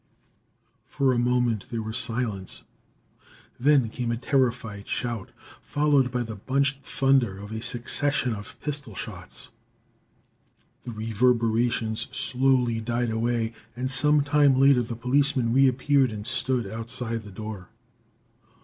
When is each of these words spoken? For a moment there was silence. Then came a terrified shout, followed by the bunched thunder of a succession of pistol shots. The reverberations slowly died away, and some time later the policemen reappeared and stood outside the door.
For 0.87 1.13
a 1.13 1.19
moment 1.19 1.67
there 1.69 1.83
was 1.83 1.95
silence. 1.95 2.63
Then 3.59 3.87
came 3.89 4.11
a 4.11 4.17
terrified 4.17 4.87
shout, 4.87 5.29
followed 5.61 6.09
by 6.09 6.23
the 6.23 6.35
bunched 6.35 6.81
thunder 6.83 7.37
of 7.37 7.51
a 7.51 7.61
succession 7.61 8.33
of 8.33 8.59
pistol 8.61 8.95
shots. 8.95 9.49
The 10.85 10.91
reverberations 10.91 12.07
slowly 12.11 12.79
died 12.81 13.11
away, 13.11 13.53
and 13.75 13.91
some 13.91 14.23
time 14.23 14.55
later 14.59 14.81
the 14.81 14.95
policemen 14.95 15.53
reappeared 15.53 16.11
and 16.11 16.25
stood 16.25 16.65
outside 16.65 17.21
the 17.21 17.29
door. 17.29 17.69